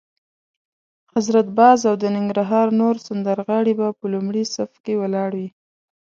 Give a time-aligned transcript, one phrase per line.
[1.13, 5.49] حضرت باز او د ننګرهار نور سندرغاړي به په لومړي صف کې ولاړ وي.